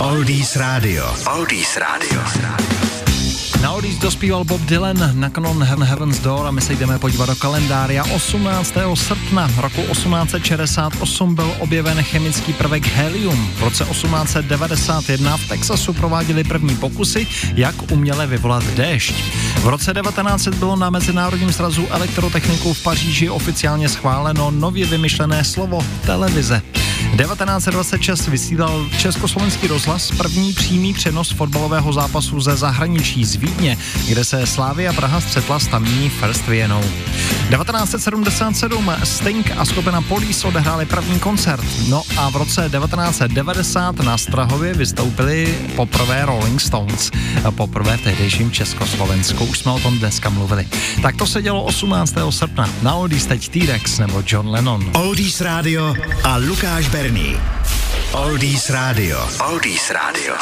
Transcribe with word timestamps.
Oldies 0.00 0.56
Radio. 0.56 1.04
Oldies 1.36 1.76
Radio. 1.76 2.20
Na 3.62 3.72
Oldies 3.72 3.98
dospíval 3.98 4.44
Bob 4.44 4.60
Dylan 4.60 4.96
na 5.20 5.28
kanon 5.30 5.62
Heaven 5.62 5.84
Heaven's 5.84 6.18
Door 6.18 6.46
a 6.46 6.50
my 6.50 6.60
se 6.60 6.72
jdeme 6.72 6.98
podívat 6.98 7.26
do 7.26 7.36
kalendária. 7.36 8.04
18. 8.04 8.74
srpna 8.94 9.50
roku 9.56 9.82
1868 9.82 11.34
byl 11.34 11.52
objeven 11.58 12.02
chemický 12.02 12.52
prvek 12.52 12.86
helium. 12.86 13.50
V 13.56 13.60
roce 13.62 13.84
1891 13.84 15.36
v 15.36 15.48
Texasu 15.48 15.92
prováděli 15.92 16.44
první 16.44 16.76
pokusy, 16.76 17.26
jak 17.54 17.92
uměle 17.92 18.26
vyvolat 18.26 18.64
déšť. 18.64 19.14
V 19.60 19.66
roce 19.66 19.94
1900 19.94 20.54
bylo 20.54 20.76
na 20.76 20.90
Mezinárodním 20.90 21.52
srazu 21.52 21.86
elektrotechniků 21.90 22.72
v 22.72 22.82
Paříži 22.82 23.30
oficiálně 23.30 23.88
schváleno 23.88 24.50
nově 24.50 24.86
vymyšlené 24.86 25.44
slovo 25.44 25.84
televize. 26.06 26.62
1926 27.16 28.28
vysílal 28.28 28.86
Československý 28.98 29.66
rozhlas 29.66 30.10
první 30.10 30.52
přímý 30.52 30.94
přenos 30.94 31.30
fotbalového 31.30 31.92
zápasu 31.92 32.40
ze 32.40 32.56
zahraničí 32.56 33.24
z 33.24 33.34
Vídně, 33.34 33.78
kde 34.08 34.24
se 34.24 34.46
Slávia 34.46 34.92
Praha 34.92 35.20
střetla 35.20 35.58
s 35.58 35.66
tamní 35.66 36.10
First 36.10 36.46
Vienou. 36.46 36.82
1977 37.50 38.92
Sting 39.04 39.52
a 39.56 39.64
skupina 39.64 40.02
Police 40.02 40.46
odehráli 40.46 40.86
první 40.86 41.20
koncert. 41.20 41.64
No 41.88 42.02
a 42.16 42.30
v 42.30 42.36
roce 42.36 42.60
1990 42.60 44.00
na 44.00 44.18
Strahově 44.18 44.74
vystoupili 44.74 45.58
poprvé 45.76 46.26
Rolling 46.26 46.60
Stones. 46.60 47.10
Poprvé 47.50 47.96
v 47.96 48.00
tehdejším 48.00 48.50
Československu. 48.50 49.44
Už 49.44 49.58
jsme 49.58 49.72
o 49.72 49.80
tom 49.80 49.98
dneska 49.98 50.30
mluvili. 50.30 50.68
Tak 51.02 51.16
to 51.16 51.26
se 51.26 51.42
dělo 51.42 51.62
18. 51.64 52.14
srpna. 52.30 52.70
Na 52.82 52.94
Oldies 52.94 53.26
teď 53.26 53.48
T-Rex 53.48 53.98
nebo 53.98 54.22
John 54.26 54.48
Lennon. 54.48 54.90
Oldies 54.94 55.40
Radio 55.40 55.94
a 56.24 56.36
Lukáš 56.36 56.88
Berný. 57.00 57.32
Oldies 58.12 58.68
Radio. 58.68 59.16
Oldies 59.40 59.88
Radio. 59.88 60.36